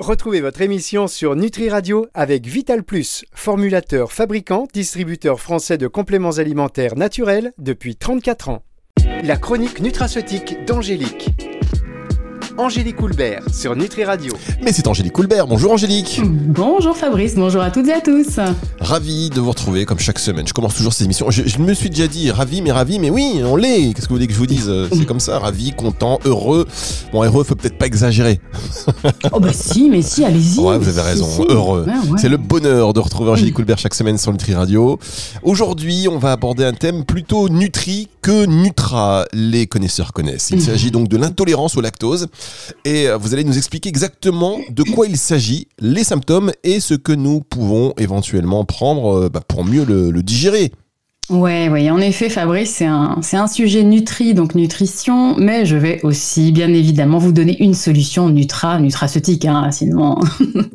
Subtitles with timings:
[0.00, 6.38] Retrouvez votre émission sur Nutri Radio avec Vital Plus, formulateur, fabricant, distributeur français de compléments
[6.38, 8.64] alimentaires naturels depuis 34 ans.
[9.22, 11.53] La chronique nutraceutique d'Angélique.
[12.56, 14.32] Angélique Coulbert sur Nutri Radio.
[14.62, 15.48] Mais c'est Angélique Coulbert.
[15.48, 16.20] Bonjour Angélique.
[16.24, 18.38] Bonjour Fabrice, bonjour à toutes et à tous.
[18.80, 20.46] Ravi de vous retrouver comme chaque semaine.
[20.46, 21.30] Je commence toujours ces émissions.
[21.32, 23.92] Je, je me suis déjà dit ravi, mais ravi, mais oui, on l'est.
[23.92, 26.68] Qu'est-ce que vous voulez que je vous dise C'est comme ça, ravi, content, heureux.
[27.12, 28.40] Bon, heureux, faut peut-être pas exagérer.
[29.32, 30.58] Oh bah si, mais si, allez-y.
[30.60, 31.42] Ouais, vous avez raison, Si, si.
[31.48, 31.84] heureux.
[31.86, 32.18] Ouais, ouais.
[32.18, 34.98] C'est le bonheur de retrouver Angélique Coulbert chaque semaine sur Nutri Radio.
[35.42, 40.50] Aujourd'hui, on va aborder un thème plutôt nutri que nutra, les connaisseurs connaissent.
[40.50, 42.28] Il s'agit donc de l'intolérance au lactose
[42.84, 46.94] et euh, vous allez nous expliquer exactement de quoi il s'agit, les symptômes et ce
[46.94, 50.72] que nous pouvons éventuellement prendre euh, bah, pour mieux le, le digérer.
[51.30, 56.00] Ouais, ouais, en effet, Fabrice, c'est un, un sujet nutri, donc nutrition, mais je vais
[56.02, 60.18] aussi, bien évidemment, vous donner une solution nutra, nutraceutique, hein, sinon.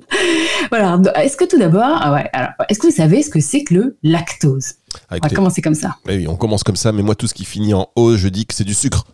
[0.71, 0.99] voilà.
[1.21, 2.31] Est-ce que tout d'abord, ah ouais,
[2.67, 4.73] est-ce que vous savez ce que c'est que le lactose?
[5.09, 5.97] Ah, On va commencer comme ça.
[6.07, 8.27] eh oui, on commence comme ça, mais moi tout ce qui finit en O, je
[8.27, 9.05] dis que c'est du sucre.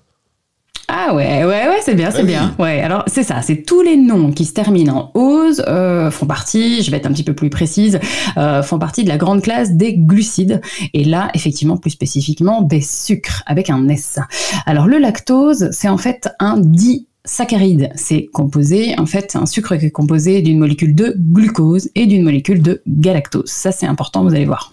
[0.87, 2.27] Ah ouais, ouais, ouais, c'est bien, c'est Ah oui.
[2.27, 2.55] bien.
[2.59, 6.27] Ouais, alors c'est ça, c'est tous les noms qui se terminent en ose euh, font
[6.27, 7.99] partie, je vais être un petit peu plus précise,
[8.37, 10.61] euh, font partie de la grande classe des glucides.
[10.93, 14.19] Et là, effectivement, plus spécifiquement, des sucres avec un S.
[14.67, 17.89] Alors le lactose, c'est en fait un disaccharide.
[17.95, 22.23] C'est composé, en fait, un sucre qui est composé d'une molécule de glucose et d'une
[22.23, 23.49] molécule de galactose.
[23.49, 24.71] Ça, c'est important, vous allez voir.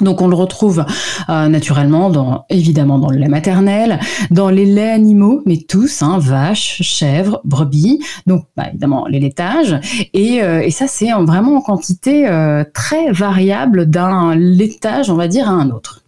[0.00, 0.84] Donc on le retrouve
[1.28, 6.18] euh, naturellement dans évidemment dans le lait maternel, dans les laits animaux, mais tous, hein,
[6.18, 9.78] vaches, chèvres, brebis, donc bah, évidemment les laitages,
[10.12, 15.28] et, euh, ça c'est en- vraiment en quantité euh, très variable d'un laitage, on va
[15.28, 16.02] dire, à un autre.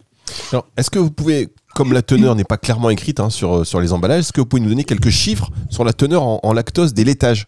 [0.51, 3.93] Alors, est-ce que vous pouvez, comme la teneur n'est pas clairement écrite hein, sur, les
[3.93, 6.93] emballages, est-ce que vous pouvez nous donner quelques chiffres sur la teneur en, en lactose
[6.93, 7.47] des laitages?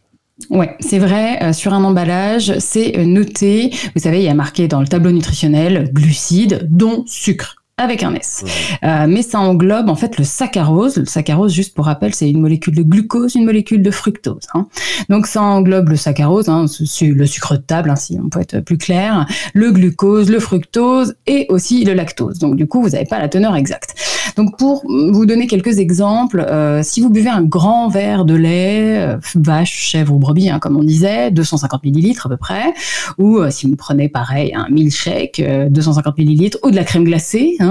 [0.49, 4.67] Ouais, c'est vrai, euh, sur un emballage, c'est noté, vous savez, il y a marqué
[4.67, 8.43] dans le tableau nutritionnel glucides, dont sucre avec un S.
[8.83, 10.97] Euh, mais ça englobe en fait le saccharose.
[10.97, 14.47] Le saccharose, juste pour rappel, c'est une molécule de glucose, une molécule de fructose.
[14.53, 14.67] hein.
[15.09, 16.65] Donc ça englobe le saccharose, hein,
[17.01, 21.15] le sucre de table, hein, si on peut être plus clair, le glucose, le fructose
[21.25, 22.39] et aussi le lactose.
[22.39, 23.95] Donc du coup, vous n'avez pas la teneur exacte.
[24.35, 28.97] Donc pour vous donner quelques exemples, euh, si vous buvez un grand verre de lait,
[28.99, 32.73] euh, vache, chèvre ou brebis, hein, comme on disait, 250 millilitres à peu près,
[33.17, 37.03] ou euh, si vous prenez pareil un milkshake, euh, 250 millilitres, ou de la crème
[37.03, 37.68] glacée, hein,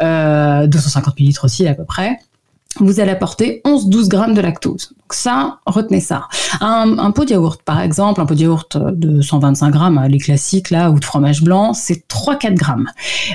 [0.00, 2.18] euh, 250 millilitres aussi à peu près,
[2.80, 4.94] vous allez apporter 11-12 grammes de lactose.
[5.14, 6.28] Ça, retenez ça.
[6.60, 10.18] Un, pot de yaourt, par exemple, un pot de yaourt de 125 grammes, hein, les
[10.18, 12.88] classiques là, ou de fromage blanc, c'est 3-4 grammes.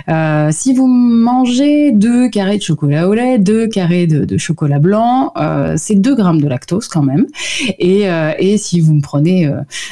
[0.09, 5.33] Euh, si vous mangez deux carrés de chocolat au lait, deux carrés de, chocolat blanc,
[5.37, 7.25] euh, c'est 2 grammes de lactose quand même.
[7.79, 9.51] Et, euh, si vous me prenez,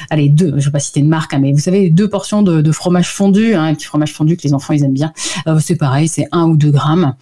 [0.10, 2.72] allez, deux, je vais pas citer de marque, hein, mais vous savez, deux portions de,
[2.72, 5.14] fromage fondu, hein, un petit fromage fondu que les enfants ils aiment bien,
[5.60, 7.14] c'est pareil, c'est 1 ou 2 grammes.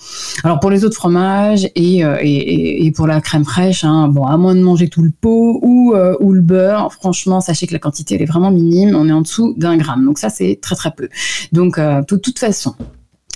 [0.43, 4.89] Alors pour les autres fromages et, pour la crème fraîche, bon, à moins de manger
[4.89, 8.25] tout le pot ou, euh, ou le beurre, franchement, sachez que la quantité elle est
[8.25, 10.05] vraiment minime, on est en dessous d'un gramme.
[10.05, 11.09] Donc ça, c'est très très peu.
[11.51, 12.75] Donc euh, de toute façon.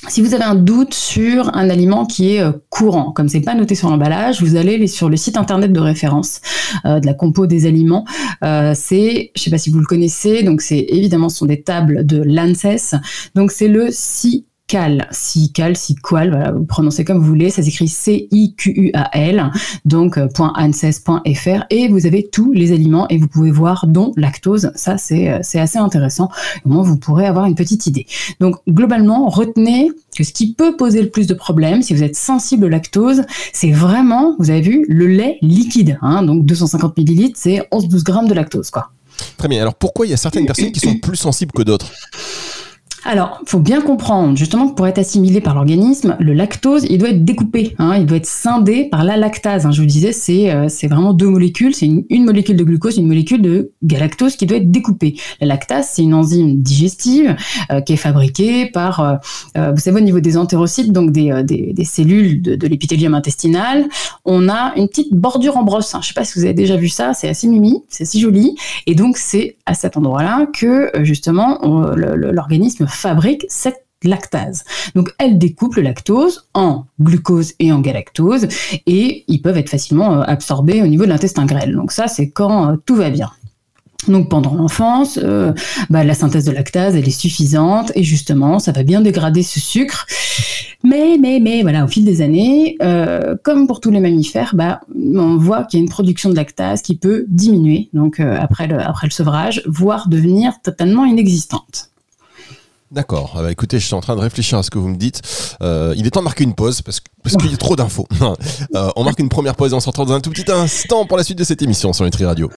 [0.09, 3.55] Si vous avez un doute sur un aliment qui est euh, courant, comme c'est pas
[3.55, 6.39] noté sur l'emballage, vous allez sur le site internet de référence
[6.85, 8.05] de la compo des aliments.
[8.41, 12.05] C'est, je sais pas si vous le connaissez, donc c'est évidemment ce sont des tables
[12.05, 12.95] de l'ANSES.
[13.33, 13.89] Donc c'est le
[14.69, 19.51] CICAL, CICAL, CICAL, voilà, vous prononcez comme vous voulez, ça s'écrit C-I-Q-U-A-L,
[19.85, 24.71] donc euh, .anses.fr, et vous avez tous les aliments et vous pouvez voir dont lactose,
[24.75, 26.29] ça c'est euh, c'est assez intéressant,
[26.65, 28.07] au moins vous pourrez avoir une petite idée.
[28.41, 32.17] Donc globalement, retenez que ce qui peut poser le plus de problèmes, si vous êtes
[32.17, 33.21] sensible au lactose,
[33.53, 38.27] c'est vraiment, vous avez vu, le lait liquide, hein, donc 250 millilitres, c'est 11-12 grammes
[38.27, 38.89] de lactose, quoi.
[39.37, 39.61] Très bien.
[39.61, 41.89] Alors pourquoi il y a certaines personnes qui sont plus sensibles que d'autres?
[43.09, 47.11] Alors, faut bien comprendre justement que pour être assimilé par l'organisme, le lactose, il doit
[47.11, 49.65] être découpé, hein, il doit être scindé par la lactase.
[49.65, 49.71] hein.
[49.71, 53.07] Je vous disais, c'est euh, c'est vraiment deux molécules, c'est une, molécule de glucose, une
[53.07, 55.15] molécule de galactose qui doit être découpée.
[55.39, 57.33] La lactase, c'est une enzyme digestive
[57.71, 59.21] euh, qui est fabriquée par,
[59.55, 63.85] euh, vous savez, au niveau des entérocytes, donc des, cellules de, l'épithélium intestinal,
[64.25, 65.95] on a une petite bordure en brosse.
[65.95, 65.99] hein.
[66.01, 68.57] Je sais pas si vous avez déjà vu ça, c'est assez mimi, c'est assez joli.
[68.85, 71.59] Et donc, c'est à cet endroit-là que, justement,
[71.95, 74.63] l'organisme fabrique cette lactase.
[74.95, 78.47] Donc, elle découpe le lactose en glucose et en galactose,
[78.85, 81.75] et ils peuvent être facilement euh, absorbés au niveau de l'intestin grêle.
[81.75, 83.31] Donc ça, c'est quand euh, tout va bien.
[84.07, 85.53] Donc pendant l'enfance, euh,
[85.89, 89.59] bah, la synthèse de lactase elle est suffisante et justement ça va bien dégrader ce
[89.59, 90.05] sucre
[90.83, 92.77] Mais, mais, mais, voilà, au fil des années,
[93.43, 96.83] comme pour tous les mammifères, bah, on voit qu'il y a une production de lactase
[96.83, 101.91] qui peut diminuer, donc après le sevrage, voire devenir totalement inexistante.
[102.91, 103.35] D'accord.
[103.37, 105.21] Ah bah, écoutez, je suis en train de réfléchir à ce que vous me dites.
[105.61, 108.07] Euh, il est temps de marquer une pause parce, qu'il y a trop d'infos.
[108.75, 111.05] Euh, on marque une première pause et on se retrouve dans un tout petit instant
[111.05, 112.49] pour la suite de cette émission sur Nutri Radio.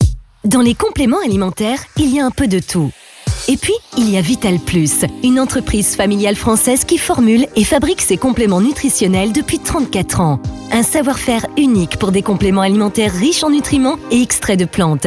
[0.45, 2.91] Dans les compléments alimentaires, il y a un peu de tout.
[3.49, 8.01] Et puis, il y a Vital Plus, une entreprise familiale française qui formule et fabrique
[8.01, 10.41] ses compléments nutritionnels depuis 34 ans.
[10.73, 15.07] Un savoir-faire unique pour des compléments alimentaires riches en nutriments et extraits de plantes.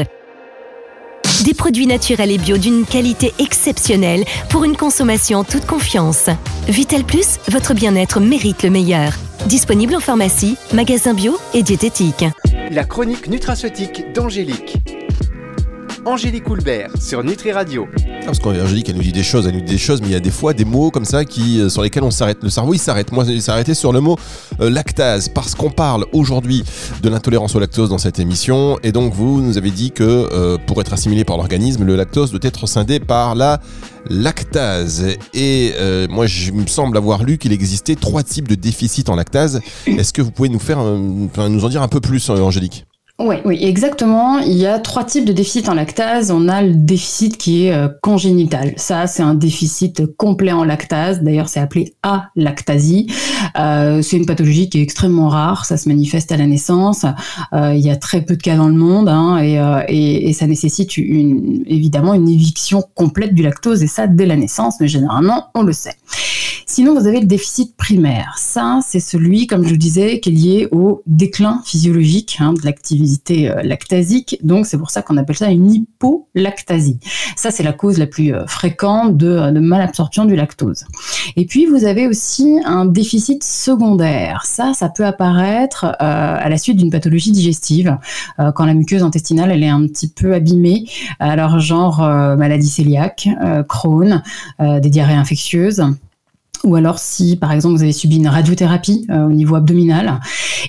[1.43, 6.29] Des produits naturels et bio d'une qualité exceptionnelle pour une consommation en toute confiance.
[6.69, 9.11] Vital Plus, votre bien-être mérite le meilleur.
[9.47, 12.23] Disponible en pharmacie, magasin bio et diététique.
[12.71, 14.77] La chronique nutraceutique d'Angélique.
[16.05, 17.87] Angélique Houlbert sur Nutri Radio.
[18.23, 20.13] Ah, parce qu'Angélique, elle nous dit des choses, elle nous dit des choses, mais il
[20.13, 22.37] y a des fois des mots comme ça qui, euh, sur lesquels on s'arrête.
[22.41, 23.11] Le cerveau, il s'arrête.
[23.11, 24.17] Moi, il s'est arrêté sur le mot
[24.61, 26.63] euh, lactase, parce qu'on parle aujourd'hui
[27.01, 28.79] de l'intolérance au lactose dans cette émission.
[28.81, 32.31] Et donc, vous nous avez dit que euh, pour être assimilé par l'organisme, le lactose
[32.31, 33.59] doit être scindé par la
[34.09, 35.05] lactase.
[35.33, 35.73] Et
[36.09, 39.59] moi, je me semble avoir lu qu'il existait trois types de déficit en lactase.
[39.85, 42.85] Est-ce que vous pouvez nous faire, nous en dire un peu plus, Angélique?
[43.19, 44.39] Oui, oui, exactement.
[44.39, 46.31] Il y a trois types de déficit en lactase.
[46.31, 48.73] On a le déficit qui est euh, congénital.
[48.75, 51.21] Ça, c'est un déficit complet en lactase.
[51.21, 53.07] D'ailleurs, c'est appelé alactasie.
[53.57, 55.65] Euh, c'est une pathologie qui est extrêmement rare.
[55.65, 57.05] Ça se manifeste à la naissance.
[57.53, 60.47] Euh, il y a très peu de cas dans le monde hein, et, euh, ça
[60.47, 64.75] nécessite évidemment une éviction complète du lactose et ça dès la naissance.
[64.79, 65.95] Mais généralement, on le sait.
[66.65, 68.35] Sinon, vous avez le déficit primaire.
[68.37, 72.61] Ça, c'est celui, comme je le disais, qui est lié au déclin physiologique hein, de
[72.63, 74.37] l'activité euh, lactasique.
[74.43, 76.99] Donc, c'est pour ça qu'on appelle ça une hypolactasie.
[77.35, 80.85] Ça, c'est la cause la plus euh, fréquente de, malabsorption du lactose.
[81.35, 84.43] Et puis, vous avez aussi un déficit secondaire.
[84.45, 87.97] Ça, ça peut apparaître euh, à la suite d'une pathologie digestive,
[88.55, 90.85] quand la muqueuse intestinale, elle est un petit peu abîmée.
[91.19, 93.29] Alors, genre maladie cœliaque,
[93.67, 94.21] Crohn,
[94.59, 95.83] des diarrhées infectieuses
[96.63, 100.19] ou alors si par exemple vous avez subi une radiothérapie euh, au niveau abdominal.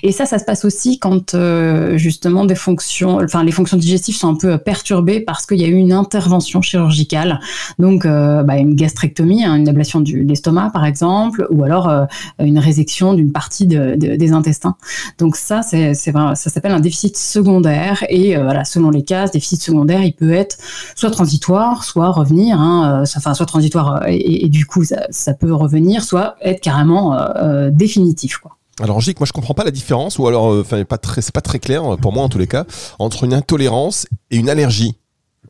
[0.03, 4.15] Et ça, ça se passe aussi quand euh, justement des fonctions, enfin les fonctions digestives
[4.15, 7.39] sont un peu perturbées parce qu'il y a eu une intervention chirurgicale,
[7.79, 12.05] donc euh, bah, une gastrectomie, hein, une ablation de l'estomac par exemple, ou alors euh,
[12.39, 14.75] une résection d'une partie de, de, des intestins.
[15.17, 19.31] Donc ça, c'est ça s'appelle un déficit secondaire et euh, voilà, selon les cas, ce
[19.31, 20.57] déficit secondaire, il peut être
[20.95, 26.35] soit transitoire, soit revenir, hein, enfin soit transitoire et, du coup ça peut revenir soit
[26.41, 28.37] être carrément euh, euh, définitif.
[28.37, 28.57] Quoi.
[28.81, 31.33] Alors Angélique, moi je comprends pas la différence, ou alors, euh, enfin, pas très, c'est
[31.33, 32.65] pas très clair pour moi en tous les cas,
[32.99, 34.95] entre une intolérance et une allergie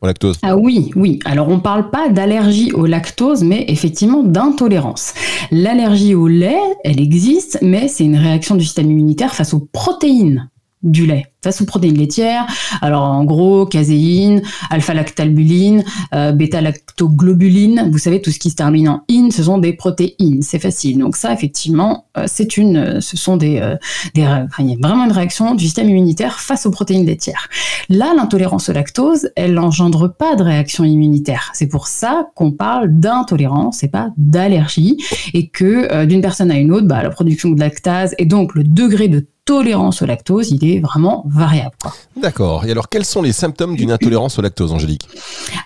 [0.00, 0.36] au lactose.
[0.42, 1.18] Ah oui, oui.
[1.24, 5.14] Alors on parle pas d'allergie au lactose, mais effectivement d'intolérance.
[5.50, 10.50] L'allergie au lait, elle existe, mais c'est une réaction du système immunitaire face aux protéines
[10.82, 11.26] du lait
[11.60, 12.46] aux protéines laitières.
[12.82, 15.84] Alors en gros, caséine, alpha-lactalbuline,
[16.14, 20.42] euh, bêta-lactoglobuline, vous savez tout ce qui se termine en in, ce sont des protéines,
[20.42, 20.98] c'est facile.
[20.98, 23.76] Donc ça effectivement, euh, c'est une ce sont des euh,
[24.14, 24.46] il y a
[24.80, 27.48] vraiment une réaction du système immunitaire face aux protéines laitières.
[27.88, 31.50] Là, l'intolérance au lactose, elle n'engendre pas de réaction immunitaire.
[31.54, 34.98] C'est pour ça qu'on parle d'intolérance et pas d'allergie
[35.34, 38.54] et que euh, d'une personne à une autre, bah, la production de lactase et donc
[38.54, 41.76] le degré de tolérance au lactose, il est vraiment variable.
[42.16, 42.64] D'accord.
[42.64, 45.08] Et alors, quels sont les symptômes d'une intolérance au lactose, Angélique?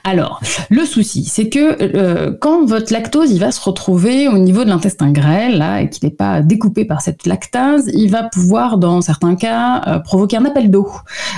[0.04, 4.64] Alors, le souci, c'est que euh, quand votre lactose, il va se retrouver au niveau
[4.64, 8.78] de l'intestin grêle, là, et qu'il n'est pas découpé par cette lactase, il va pouvoir,
[8.78, 10.88] dans certains cas, euh, provoquer un appel d'eau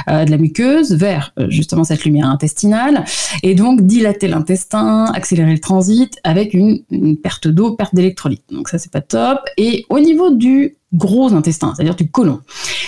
[0.08, 3.04] euh, de la muqueuse vers justement cette lumière intestinale,
[3.42, 8.44] et donc dilater l'intestin, accélérer le transit avec une, une perte d'eau, perte d'électrolytes.
[8.50, 9.40] Donc ça, c'est pas top.
[9.56, 12.40] Et au niveau du gros intestin, c'est-à-dire du côlon.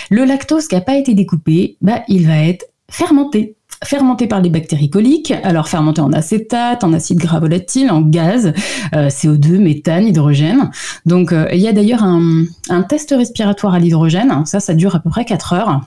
[0.09, 4.49] Le lactose qui n'a pas été découpé, bah, il va être fermenté fermenté par les
[4.49, 8.53] bactéries coliques, alors fermenté en acétate, en acide gras volatile, en gaz,
[8.95, 10.71] euh, CO2, méthane, hydrogène.
[11.05, 14.95] Donc euh, il y a d'ailleurs un, un, test respiratoire à l'hydrogène, ça ça dure
[14.95, 15.81] à peu près 4 heures.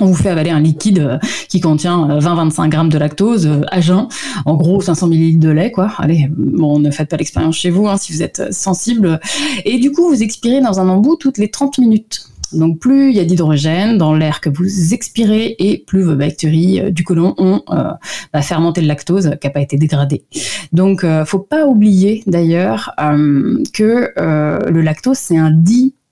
[0.00, 4.08] On vous fait avaler un liquide euh, qui contient 20-25 grammes de lactose à jeun,
[4.46, 5.92] en gros 500 millilitres de lait, quoi.
[5.98, 9.20] Allez, bon, ne faites pas l'expérience chez vous hein, si vous êtes sensible.
[9.64, 12.30] Et du coup, vous expirez dans un embout toutes les 30 minutes.
[12.52, 16.80] Donc plus il y a d'hydrogène dans l'air que vous expirez et plus vos bactéries
[16.80, 17.90] euh, du côlon ont euh,
[18.32, 20.24] bah, fermenté le lactose qui n'a pas été dégradé.
[20.72, 25.50] Donc euh, faut pas oublier d'ailleurs euh, que le lactose c'est un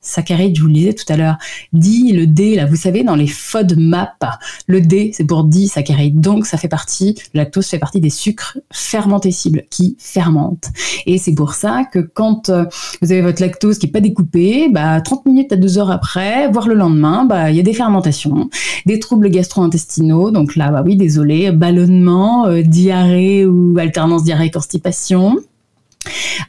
[0.01, 1.37] saccharide, je vous le disais tout à l'heure.
[1.73, 4.25] D, le D, là, vous savez, dans les FODMAP,
[4.67, 6.21] le D, c'est pour disaccharide.
[6.21, 10.69] Donc, ça fait partie, le lactose fait partie des sucres fermentescibles qui fermentent.
[11.07, 12.65] Et c'est pour ça que quand euh,
[13.03, 16.49] vous avez votre lactose qui est pas découpé, bah, 30 minutes à 2 heures après,
[16.49, 18.51] voire le lendemain, bah, il y a des fermentations,
[18.87, 20.31] des troubles gastro-intestinaux.
[20.31, 25.39] Donc là, bah oui, désolé, ballonnement, euh, diarrhée ou alternance diarrhée-constipation.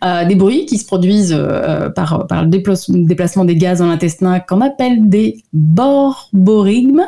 [0.04, 4.40] Euh, des bruits qui se produisent euh, par, par, le déplacement des gaz dans l'intestin
[4.40, 7.06] qu'on appelle des borborigmes.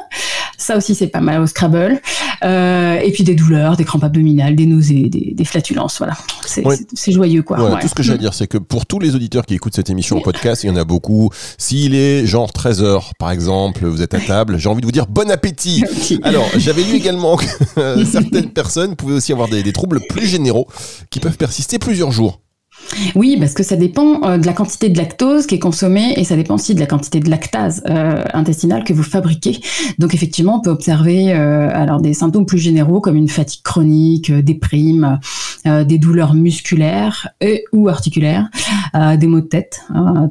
[0.61, 1.99] Ça aussi, c'est pas mal au Scrabble.
[2.43, 5.97] Euh, et puis des douleurs, des crampes abdominales, des nausées, des, flatulences.
[5.97, 6.15] Voilà.
[6.45, 7.79] C'est joyeux, quoi.
[7.81, 9.89] Tout ce que j'ai à dire, c'est que pour tous les auditeurs qui écoutent cette
[9.89, 11.29] émission en podcast, il y en a beaucoup.
[11.57, 15.07] S'il est genre 13h, par exemple, vous êtes à table, j'ai envie de vous dire
[15.07, 15.83] bon appétit.
[16.23, 20.67] Alors, j'avais lu également que certaines personnes pouvaient aussi avoir des troubles plus généraux
[21.09, 22.39] qui peuvent persister plusieurs jours.
[23.15, 26.23] Oui, parce que ça dépend euh, de la quantité de lactose qui est consommée et
[26.23, 29.59] ça dépend aussi de la quantité de lactase euh, intestinale que vous fabriquez.
[29.99, 34.31] Donc effectivement, on peut observer euh, alors des symptômes plus généraux comme une fatigue chronique,
[34.31, 35.19] des primes,
[35.65, 38.49] des douleurs musculaires et ou articulaires,
[38.95, 39.81] des maux de tête,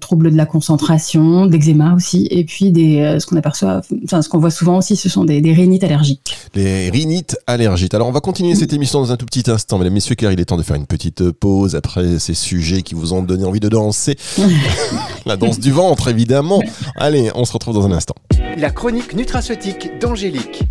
[0.00, 4.38] troubles de la concentration, d'eczéma aussi, et puis des ce qu'on aperçoit, enfin ce qu'on
[4.38, 6.37] voit souvent aussi, ce sont des, des rhinites allergiques.
[6.54, 7.95] Les rhinites allergiques.
[7.95, 10.40] Alors on va continuer cette émission dans un tout petit instant, mesdames, messieurs, car il
[10.40, 13.61] est temps de faire une petite pause après ces sujets qui vous ont donné envie
[13.61, 14.17] de danser.
[15.27, 16.61] La danse du ventre, évidemment.
[16.97, 18.15] Allez, on se retrouve dans un instant.
[18.57, 20.65] La chronique nutraceutique d'Angélique.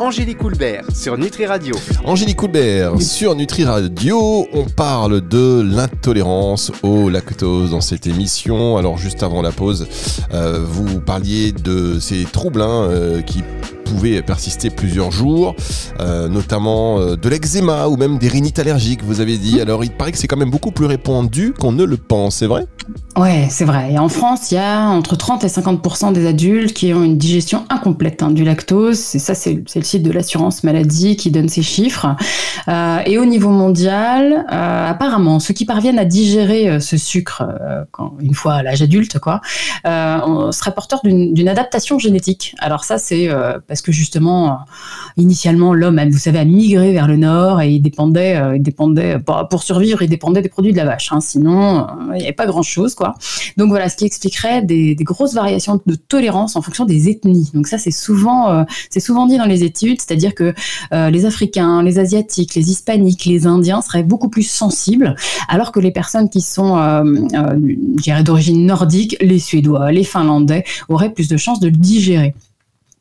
[0.00, 1.74] Angélique Coulbert sur Nutri Radio.
[2.04, 4.46] Angélique Coulbert sur Nutri Radio.
[4.52, 8.76] On parle de l'intolérance au lactose dans cette émission.
[8.76, 9.88] Alors juste avant la pause,
[10.32, 13.42] euh, vous parliez de ces troubles hein, euh, qui
[13.88, 15.54] pouvaient persister plusieurs jours,
[16.00, 19.60] euh, notamment de l'eczéma ou même des rhinites allergiques, vous avez dit.
[19.60, 22.46] Alors il paraît que c'est quand même beaucoup plus répandu qu'on ne le pense, c'est
[22.46, 22.66] vrai?
[23.16, 23.92] Ouais, c'est vrai.
[23.92, 27.18] Et en France, il y a entre 30 et 50% des adultes qui ont une
[27.18, 29.14] digestion incomplète hein, du lactose.
[29.16, 32.06] Et ça, c'est le site de l'assurance maladie qui donne ces chiffres.
[32.68, 37.42] Euh, et au niveau mondial, euh, apparemment, ceux qui parviennent à digérer euh, ce sucre
[38.20, 39.40] une fois à l'âge adulte, quoi,
[39.84, 42.54] on serait porteur d'une adaptation génétique.
[42.58, 43.28] Alors ça, c'est
[43.66, 44.58] parce que justement,
[45.16, 49.18] initialement, l'homme, vous savez, a migré vers le nord et il dépendait, il dépendait
[49.50, 51.12] pour survivre, il dépendait des produits de la vache.
[51.12, 51.20] Hein.
[51.20, 53.14] Sinon, il n'y avait pas grand-chose, quoi.
[53.56, 57.50] Donc voilà, ce qui expliquerait des, grosses variations de tolérance en fonction des ethnies.
[57.54, 60.54] Donc ça, c'est souvent, euh, c'est souvent dit dans les études, c'est-à-dire que
[60.92, 65.14] euh, les Africains, les Asiatiques, les Hispaniques, les Indiens seraient beaucoup plus sensibles,
[65.48, 67.02] alors que les personnes qui sont, euh,
[68.22, 72.34] d'origine nordique, les Suédois, les Finlandais, auraient plus de chances de le digérer.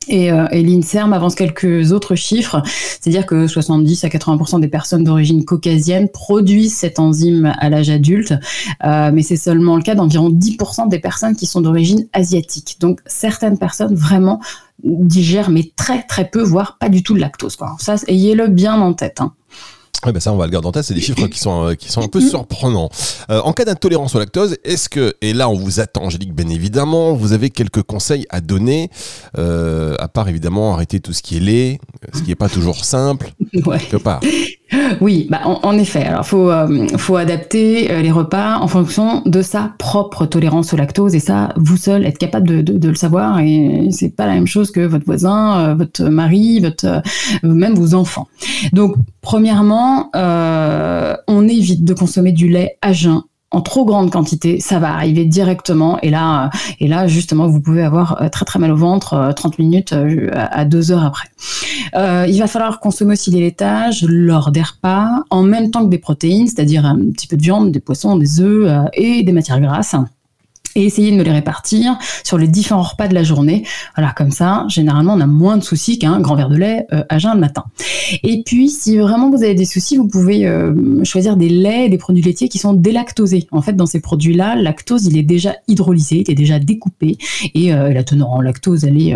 [0.08, 5.04] Et, euh, et l'INSERM avance quelques autres chiffres, c'est-à-dire que 70 à 80% des personnes
[5.04, 8.34] d'origine caucasienne produisent cette enzyme à l'âge adulte,
[8.84, 12.78] euh, mais c'est seulement le cas d'environ 10% des personnes qui sont d'origine asiatique.
[12.80, 14.40] Donc certaines personnes vraiment
[14.84, 17.58] digèrent mais très très peu, voire pas du tout de lactose.
[17.80, 19.22] Ça, ayez-le bien en tête.
[19.22, 19.34] Hein.
[20.06, 20.84] Ben ça, on va le garder en tête.
[20.84, 22.90] C'est des chiffres qui sont, euh, qui sont un peu surprenants.
[23.30, 27.14] En cas d'intolérance au lactose, est-ce que, et là, on vous attend, Angélique, bien évidemment,
[27.14, 28.90] vous avez quelques conseils à donner,
[30.18, 31.80] part évidemment arrêter tout ce qui est lait,
[32.12, 33.34] ce qui n'est pas toujours simple,
[33.68, 33.78] ouais.
[33.78, 34.20] quelque part.
[35.00, 36.06] Oui, bah en, effet.
[36.06, 40.76] Alors, faut euh, faut adapter euh, les repas en fonction de sa propre tolérance au
[40.76, 44.26] lactose et ça, vous seul, être capable de, de, de le savoir et c'est pas
[44.26, 47.04] la même chose que votre voisin, euh, votre mari, votre
[47.44, 48.28] même vos enfants.
[48.74, 53.22] Donc, premièrement, on évite de consommer du lait à jeun
[53.52, 56.00] en trop grande quantité, ça va arriver directement.
[56.02, 59.34] Et là, euh, et là justement, vous pouvez avoir euh, très très mal au ventre
[59.36, 59.96] 30 euh, minutes
[60.34, 61.30] à 2 heures après.
[62.30, 65.98] il va falloir consommer aussi des laitages lors des repas, en même temps que des
[65.98, 69.96] protéines, c'est-à-dire un petit peu de viande, des poissons, des œufs et des matières grasses
[70.78, 73.66] et essayer de me les répartir sur les différents repas de la journée.
[73.96, 77.04] Voilà, comme ça, généralement, on a moins de soucis qu'un grand verre de lait euh,
[77.10, 77.66] à jeun le matin.
[78.24, 81.98] Et puis, si vraiment vous avez des soucis, vous pouvez euh, choisir des laits, des
[81.98, 83.48] produits laitiers qui sont délactosés.
[83.52, 87.18] En fait, dans ces produits-là, lactose, il est déjà hydrolysé, il est déjà découpé,
[87.56, 89.16] et euh, la teneur en lactose, elle est,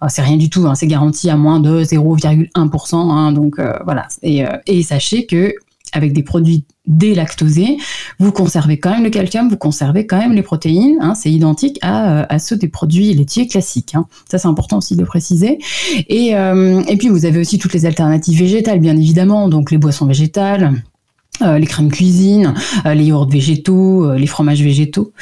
[0.00, 2.96] ah, c'est rien du tout, hein, c'est garanti à moins de 0,1%.
[2.96, 4.08] Hein, donc voilà.
[4.22, 5.54] Et sachez que
[5.92, 7.76] avec des produits délactosés,
[8.18, 11.78] vous conservez quand même le calcium, vous conservez quand même les protéines, hein, c'est identique
[11.82, 13.94] à, euh, à, ceux des produits laitiers classiques.
[13.94, 14.06] Hein.
[14.30, 15.58] Ça, c'est important aussi de préciser.
[16.08, 19.78] Et, euh, et puis, vous avez aussi toutes les alternatives végétales, bien évidemment, donc les
[19.78, 20.82] boissons végétales.
[21.40, 22.52] Euh, les crèmes cuisine,
[22.84, 25.12] les yaourts végétaux, les fromages végétaux.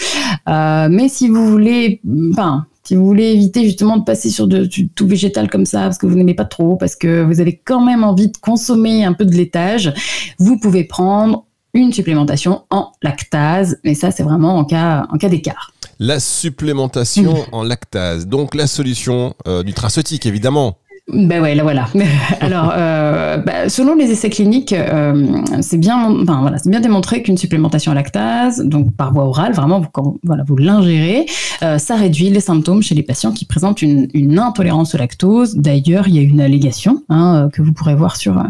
[0.46, 5.08] mais si vous voulez, enfin, si vous voulez éviter justement de passer sur de, tout
[5.08, 8.04] végétal comme ça, parce que vous n'aimez pas trop, parce que vous avez quand même
[8.04, 9.92] envie de consommer un peu de laitage,
[10.38, 15.28] vous pouvez prendre une supplémentation en lactase, mais ça c'est vraiment en cas, en cas
[15.28, 15.72] d'écart.
[15.98, 18.28] La supplémentation en lactase.
[18.28, 20.78] Donc la solution euh, nutraceutique, évidemment.
[21.12, 21.86] Ben ouais, là voilà.
[22.40, 27.22] Alors, euh, bah, selon les essais cliniques, euh, c'est bien, enfin, voilà, c'est bien démontré
[27.22, 31.26] qu'une supplémentation à lactase, donc par voie orale, vraiment, vous, quand voilà, vous l'ingérez,
[31.62, 35.54] euh, ça réduit les symptômes chez les patients qui présentent une, une intolérance au lactose.
[35.54, 38.42] D'ailleurs, il y a une allégation hein, que vous pourrez voir sur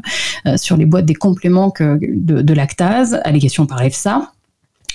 [0.46, 4.32] euh, sur les boîtes des compléments que, de, de lactase, allégation par EFSA.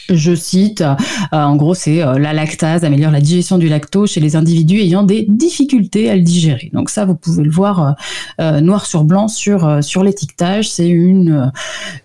[0.10, 0.96] Je cite, euh,
[1.32, 5.04] en gros, c'est euh, la lactase améliore la digestion du lactose chez les individus ayant
[5.04, 6.70] des difficultés à le digérer.
[6.74, 7.96] Donc ça, vous pouvez le voir
[8.40, 10.70] euh, noir sur blanc sur sur l'étiquetage.
[10.70, 11.52] C'est une,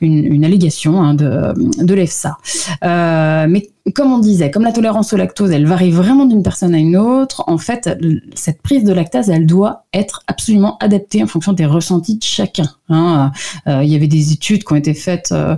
[0.01, 2.37] une, une allégation hein, de de l'EFSA.
[2.83, 6.79] mais comme on disait, comme la tolérance au lactose, elle varie vraiment d'une personne à
[6.79, 7.89] une autre, en fait,
[8.35, 12.69] cette prise de lactase, elle doit être absolument adaptée en fonction des ressentis de chacun.
[12.89, 13.31] Hein.
[13.69, 15.57] Euh, il y avait des études qui ont été faites euh,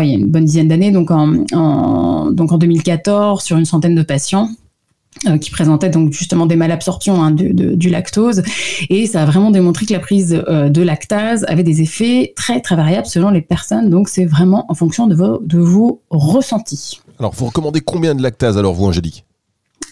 [0.00, 3.64] il y a une bonne dizaine d'années, donc en, en, donc en 2014, sur une
[3.64, 4.48] centaine de patients.
[5.28, 8.42] Euh, qui présentaient donc justement des malabsorptions hein, du, lactose
[8.90, 12.74] et ça a vraiment démontré que la prise de lactase avait des effets très très
[12.74, 17.00] variables selon les personnes donc c'est vraiment en fonction de vos, de vos ressentis.
[17.24, 19.24] Alors, vous recommandez combien de lactase alors, vous, Angélique?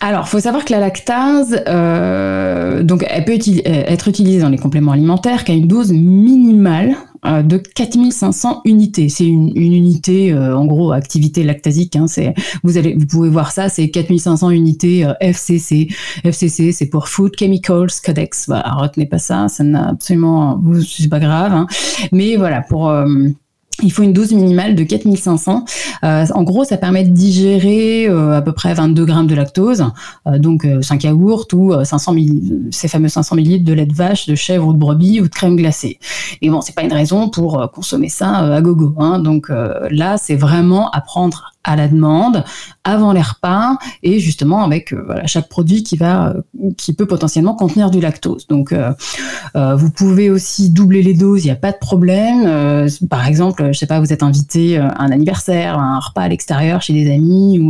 [0.00, 4.58] Alors, faut savoir que la lactase, euh, donc, elle peut uti être utilisée dans les
[4.58, 9.08] compléments alimentaires qu'à une dose minimale euh, de 4500 unités.
[9.08, 11.96] C'est une, unité, euh, en gros, activité lactasique.
[11.96, 12.34] Hein, c'est,
[12.64, 15.88] vous allez, vous pouvez voir ça, c'est 4500 unités euh, FCC.
[16.24, 18.44] FCC, c'est pour Food Chemicals Codex.
[18.46, 21.54] Voilà, retenez pas ça, ça n'a absolument, c'est pas grave.
[21.54, 21.66] Hein.
[22.12, 23.06] Mais voilà, pour euh,
[23.82, 25.64] il faut une dose minimale de 4500.
[26.04, 29.84] Euh, en gros, ça permet de digérer euh, à peu près 22 grammes de lactose,
[30.26, 32.14] euh, donc 5 yaourts ou 500
[32.70, 35.28] ces fameux 500 millilitres de lait de vache, de chèvre ou de brebis ou de
[35.28, 35.98] crème glacée.
[36.40, 38.94] Et bon, c'est pas une raison pour consommer ça à gogo.
[38.98, 39.18] Hein.
[39.18, 39.50] Donc
[39.90, 42.44] là, c'est vraiment à prendre à la demande
[42.84, 47.54] avant les repas et justement avec euh, chaque produit qui va euh, qui peut potentiellement
[47.54, 48.46] contenir du lactose.
[48.48, 48.92] Donc euh,
[49.76, 52.88] vous pouvez aussi doubler les doses, il n'y a pas de problème.
[53.08, 56.28] Par exemple, je sais pas, vous êtes invité à un anniversaire, à un repas à
[56.28, 57.60] l'extérieur chez des amis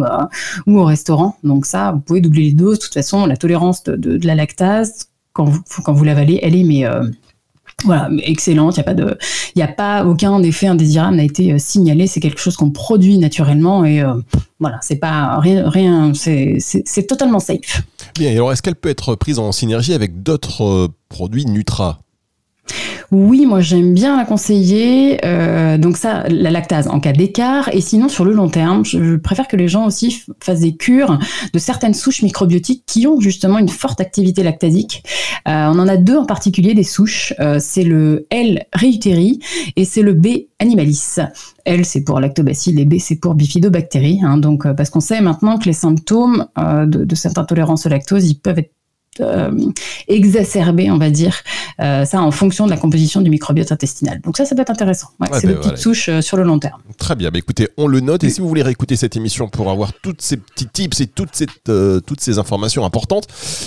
[0.66, 1.37] ou au restaurant.
[1.42, 2.78] Donc ça, vous pouvez doubler les doses.
[2.78, 6.64] De toute façon, la tolérance de la lactase quand vous quand vous l'avalez, elle est
[6.64, 6.84] mais
[7.85, 8.77] voilà, excellente.
[8.77, 9.19] Il n'y a pas de,
[9.55, 12.07] il y a pas aucun effet indésirable n'a été euh, signalé.
[12.07, 14.14] C'est quelque chose qu'on produit naturellement et euh,
[14.61, 17.83] voilà, c'est pas rien, rien c'est totalement safe.
[18.14, 18.31] Bien.
[18.33, 22.02] Alors, est-ce qu'elle peut être prise en synergie avec d'autres euh, produits Nutra?
[23.12, 25.20] Oui, moi j'aime bien la conseiller.
[25.27, 27.68] Euh, donc ça, la lactase en cas d'écart.
[27.75, 31.18] Et sinon, sur le long terme, je préfère que les gens aussi fassent des cures
[31.53, 35.05] de certaines souches microbiotiques qui ont justement une forte activité lactasique.
[35.46, 37.35] Euh, on en a deux en particulier des souches.
[37.38, 39.40] Euh, c'est le L reuteri
[39.77, 41.16] et c'est le B animalis.
[41.66, 44.20] L, c'est pour lactobacilles et B, c'est pour bifidobactéries.
[44.25, 48.27] Hein, donc, parce qu'on sait maintenant que les symptômes de, de cette intolérance au lactose,
[48.27, 48.72] ils peuvent être
[49.20, 49.51] euh,
[50.09, 51.37] exacerbé, on va dire,
[51.81, 54.20] euh, ça en fonction de la composition du microbiote intestinal.
[54.22, 55.09] Donc ça, ça peut être intéressant.
[55.20, 55.77] Ouais, ouais, c'est bah, petite voilà.
[55.77, 56.81] souche euh, sur le long terme.
[56.96, 57.31] Très bien.
[57.31, 58.25] Bah, écoutez, on le note.
[58.25, 61.31] Et si vous voulez réécouter cette émission pour avoir toutes ces petits tips et toutes,
[61.68, 63.27] euh, ces informations importantes,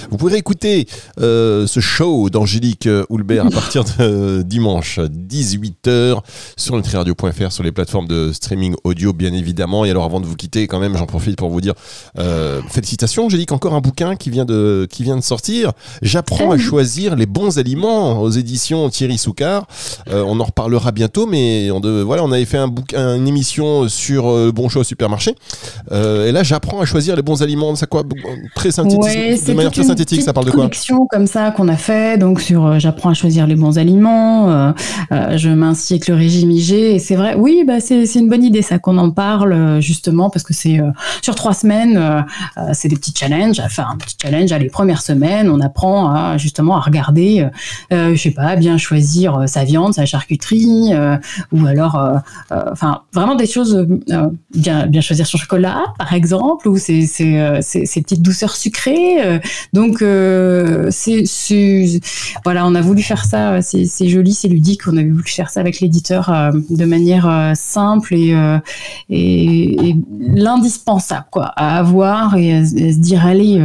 [0.09, 0.87] vous pouvez écouter
[1.19, 6.21] euh, ce show d'Angélique Houlbert à partir de dimanche 18h
[6.57, 9.85] sur nutriradio.fr, sur les plateformes de streaming audio, bien évidemment.
[9.85, 11.75] Et alors, avant de vous quitter, quand même, j'en profite pour vous dire
[12.69, 15.73] félicitations, Angélique, encore un bouquin qui vient de, qui vient de sortir sortir.
[16.01, 19.67] J'apprends à choisir les bons aliments aux éditions Thierry Soucard.
[20.09, 23.27] Euh, on en reparlera bientôt, mais on, de, voilà, on avait fait un bouquin, une
[23.27, 25.35] émission sur euh, bon choix au supermarché.
[25.91, 27.75] Euh, et là, j'apprends à choisir les bons aliments.
[27.75, 28.03] Ça quoi
[28.55, 30.21] Très synthétique, ouais, de manière très synthétique.
[30.21, 30.69] Ça parle de quoi
[31.09, 32.17] comme ça qu'on a fait.
[32.17, 34.73] Donc sur, euh, j'apprends à choisir les bons aliments.
[35.11, 36.71] Je m'inscris avec le régime IG.
[36.71, 40.43] Et c'est vrai, oui, bah c'est une bonne idée ça qu'on en parle justement parce
[40.43, 40.79] que c'est
[41.21, 42.25] sur trois semaines,
[42.71, 43.59] c'est des petits challenges.
[43.59, 47.47] À faire un petit challenge à les premières semaines on apprend à, justement à regarder,
[47.91, 51.17] euh, je sais pas, bien choisir euh, sa viande, sa charcuterie, euh,
[51.51, 52.17] ou alors, euh,
[52.51, 53.87] euh, enfin, vraiment des choses,
[54.53, 59.39] bien, bien choisir son chocolat, par exemple, ou ces, petites douceurs sucrées.
[59.73, 60.03] donc,
[60.89, 62.01] c'est,
[62.43, 65.59] voilà, on a voulu faire ça, c'est joli, c'est ludique, on a voulu faire ça
[65.59, 68.35] avec l'éditeur de manière simple et,
[69.09, 73.61] et, l'indispensable, quoi, à avoir et à, se dire, allez,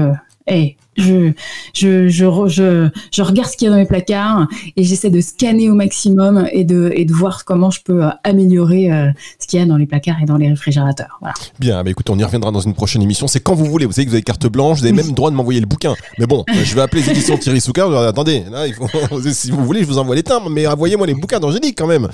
[0.47, 1.33] hey, je,
[1.75, 5.21] je, je, je, je regarde ce qu'il y a dans mes placards et j'essaie de
[5.21, 9.47] scanner au maximum et de, et de voir comment je peux euh, améliorer euh, ce
[9.47, 11.19] qu'il y a dans les placards et dans les réfrigérateurs.
[11.21, 11.35] Voilà.
[11.59, 13.27] Bien, bah écoute, on y reviendra dans une prochaine émission.
[13.29, 13.87] C'est quand vous voulez.
[13.87, 15.67] Vous savez que vous avez carte blanche, vous avez même le droit de m'envoyer le
[15.67, 15.95] bouquin.
[16.19, 17.87] Mais bon, euh, je vais appeler les éditions Thierry Souka.
[18.09, 18.89] Attendez, là, il faut,
[19.33, 22.09] si vous voulez, je vous envoie les timbres, mais envoyez-moi les bouquins d'Angélique quand même.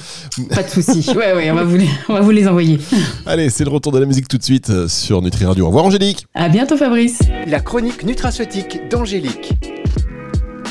[0.55, 1.11] Pas de souci.
[1.11, 2.79] Ouais, ouais, on va vous les, on va vous les envoyer.
[3.27, 5.65] Allez, c'est le retour de la musique tout de suite sur Nutri Radio.
[5.65, 6.27] Au revoir, Angélique.
[6.35, 7.21] À bientôt, Fabrice.
[7.47, 9.53] La chronique nutraceutique d'Angélique.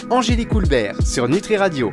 [0.09, 1.83] Angélique Houlbert sur Nutri Radio.